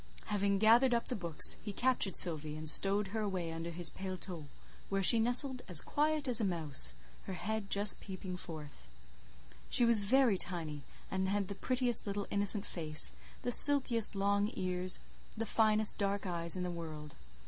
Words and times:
Having 0.25 0.57
gathered 0.57 0.95
up 0.95 1.09
the 1.09 1.15
books, 1.15 1.57
he 1.61 1.71
captured 1.71 2.17
Sylvie, 2.17 2.55
and 2.57 2.67
stowed 2.67 3.09
her 3.09 3.21
away 3.21 3.51
under 3.51 3.69
his 3.69 3.91
paletôt, 3.91 4.47
where 4.89 5.03
she 5.03 5.19
nestled 5.19 5.61
as 5.67 5.81
quiet 5.81 6.27
as 6.27 6.41
a 6.41 6.43
mouse, 6.43 6.95
her 7.25 7.33
head 7.35 7.69
just 7.69 7.99
peeping 7.99 8.35
forth. 8.35 8.87
She 9.69 9.85
was 9.85 10.03
very 10.05 10.39
tiny, 10.39 10.81
and 11.11 11.29
had 11.29 11.49
the 11.49 11.53
prettiest 11.53 12.07
little 12.07 12.25
innocent 12.31 12.65
face, 12.65 13.13
the 13.43 13.51
silkiest 13.51 14.15
long 14.15 14.49
ears, 14.55 14.97
the 15.37 15.45
finest 15.45 15.99
dark 15.99 16.25
eyes 16.25 16.57
in 16.57 16.63
the 16.63 16.71
world. 16.71 17.13